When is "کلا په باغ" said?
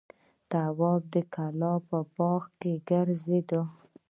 1.33-2.41